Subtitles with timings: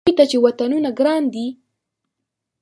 [0.03, 1.47] هغوی ته چې وطنونه ګران دي.